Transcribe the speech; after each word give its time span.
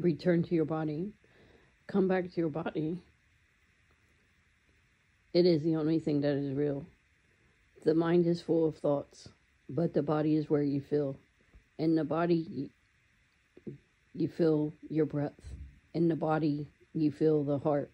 return 0.00 0.42
to 0.44 0.54
your 0.54 0.64
body. 0.64 1.12
Come 1.86 2.08
back 2.08 2.30
to 2.32 2.40
your 2.40 2.50
body. 2.50 2.98
It 5.32 5.46
is 5.46 5.62
the 5.62 5.76
only 5.76 5.98
thing 5.98 6.20
that 6.22 6.34
is 6.34 6.52
real. 6.54 6.84
The 7.84 7.94
mind 7.94 8.26
is 8.26 8.42
full 8.42 8.66
of 8.66 8.76
thoughts, 8.76 9.28
but 9.68 9.94
the 9.94 10.02
body 10.02 10.36
is 10.36 10.50
where 10.50 10.62
you 10.62 10.80
feel. 10.80 11.16
In 11.78 11.94
the 11.94 12.04
body, 12.04 12.70
you 14.14 14.28
feel 14.28 14.72
your 14.88 15.06
breath. 15.06 15.40
In 15.94 16.08
the 16.08 16.16
body, 16.16 16.66
you 16.92 17.10
feel 17.10 17.44
the 17.44 17.58
heart. 17.58 17.90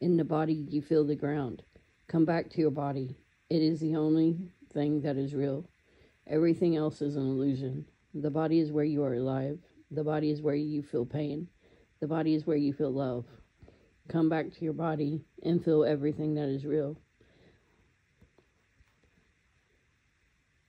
In 0.00 0.16
the 0.16 0.24
body, 0.24 0.66
you 0.68 0.82
feel 0.82 1.04
the 1.04 1.14
ground. 1.14 1.62
Come 2.08 2.24
back 2.24 2.50
to 2.50 2.60
your 2.60 2.70
body. 2.70 3.16
It 3.50 3.62
is 3.62 3.80
the 3.80 3.96
only 3.96 4.50
thing 4.72 5.02
that 5.02 5.16
is 5.16 5.34
real. 5.34 5.64
Everything 6.26 6.76
else 6.76 7.02
is 7.02 7.16
an 7.16 7.26
illusion. 7.26 7.84
The 8.14 8.30
body 8.30 8.58
is 8.58 8.72
where 8.72 8.84
you 8.84 9.02
are 9.04 9.14
alive. 9.14 9.58
The 9.90 10.04
body 10.04 10.30
is 10.30 10.40
where 10.40 10.54
you 10.54 10.82
feel 10.82 11.04
pain. 11.04 11.48
The 12.00 12.06
body 12.06 12.34
is 12.34 12.46
where 12.46 12.56
you 12.56 12.72
feel 12.72 12.92
love. 12.92 13.24
Come 14.08 14.28
back 14.28 14.52
to 14.52 14.64
your 14.64 14.72
body 14.72 15.24
and 15.42 15.64
feel 15.64 15.84
everything 15.84 16.34
that 16.34 16.48
is 16.48 16.64
real. 16.64 16.96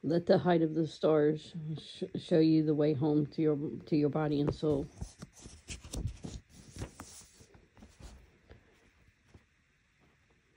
Let 0.04 0.26
the 0.26 0.40
height 0.40 0.64
of 0.64 0.74
the 0.74 0.88
stars 0.88 1.54
sh- 1.80 2.04
show 2.20 2.40
you 2.40 2.64
the 2.64 2.74
way 2.74 2.94
home 2.94 3.28
to 3.28 3.42
your 3.42 3.58
to 3.86 3.96
your 3.96 4.10
body 4.10 4.42
and 4.42 4.54
soul. 4.54 4.88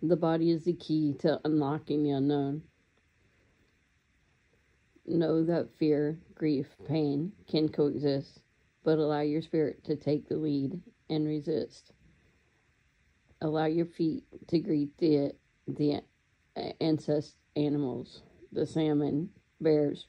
The 0.03 0.17
body 0.17 0.51
is 0.51 0.65
the 0.65 0.75
key 0.75 1.15
to 1.21 1.41
unlocking 1.45 2.03
the 2.03 2.11
unknown. 2.11 2.63
Know 5.07 5.45
that 5.45 5.71
fear, 5.79 6.19
grief, 6.35 6.67
pain 6.87 7.33
can 7.47 7.69
coexist, 7.69 8.41
but 8.85 8.99
allow 8.99 9.21
your 9.23 9.43
spirit 9.43 9.83
to 9.85 9.97
take 9.97 10.29
the 10.29 10.37
lead 10.37 10.81
and 11.09 11.27
resist. 11.27 11.93
Allow 13.41 13.67
your 13.67 13.87
feet 13.87 14.25
to 14.49 14.59
greet 14.59 14.97
the 14.99 15.33
the 15.67 16.03
ancest 16.81 17.37
animals, 17.57 18.23
the 18.53 18.67
salmon, 18.67 19.31
bears, 19.61 20.07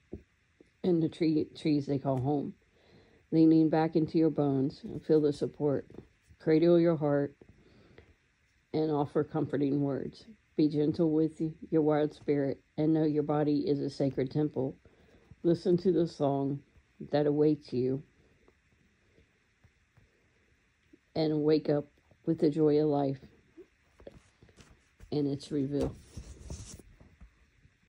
and 0.84 1.02
the 1.02 1.10
tree 1.10 1.48
trees 1.58 1.86
they 1.86 1.98
call 1.98 2.20
home. 2.20 2.54
Leaning 3.32 3.70
back 3.70 3.96
into 3.96 4.18
your 4.18 4.30
bones, 4.30 4.82
and 4.84 5.04
feel 5.04 5.22
the 5.22 5.34
support. 5.34 5.88
Cradle 6.40 6.80
your 6.80 6.96
heart 6.96 7.36
and 8.74 8.92
offer 8.92 9.24
comforting 9.24 9.82
words. 9.82 10.26
Be 10.56 10.70
gentle 10.70 11.12
with 11.12 11.42
your 11.72 11.82
wild 11.82 12.14
spirit 12.14 12.62
and 12.78 12.94
know 12.94 13.04
your 13.04 13.24
body 13.24 13.68
is 13.68 13.80
a 13.80 13.90
sacred 13.90 14.32
temple. 14.32 14.78
Listen 15.44 15.76
to 15.78 15.92
the 15.92 16.08
song 16.08 16.62
that 17.12 17.26
awaits 17.26 17.74
you 17.74 18.04
and 21.16 21.44
wake 21.44 21.70
up 21.70 21.86
with 22.26 22.40
the 22.40 22.50
joy 22.50 22.80
of 22.80 22.88
life 22.88 23.20
and 25.12 25.28
its 25.28 25.52
reveal. 25.52 25.96